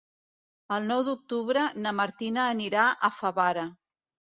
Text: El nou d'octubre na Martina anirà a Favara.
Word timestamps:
El 0.77 0.87
nou 0.93 1.03
d'octubre 1.11 1.67
na 1.85 1.95
Martina 2.01 2.49
anirà 2.57 2.91
a 3.11 3.15
Favara. 3.23 3.73